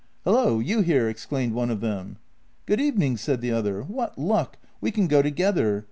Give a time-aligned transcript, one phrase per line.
[0.25, 2.17] "Hullo, you here!" exclaimed one of them."
[2.65, 4.57] Good evening," said the other." What luck!
[4.81, 5.79] We can go together.